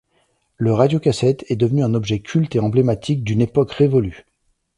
Le 0.57 0.73
radio-cassette 0.73 1.45
est 1.49 1.55
devenu 1.55 1.83
un 1.83 1.93
objet 1.93 2.21
culte 2.21 2.55
et 2.55 2.59
emblématique 2.59 3.23
d'une 3.23 3.39
époque 3.39 3.71
révolue. 3.73 4.25